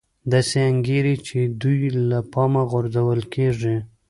[0.31, 3.75] داسې انګېري چې دوی له پامه غورځول کېږي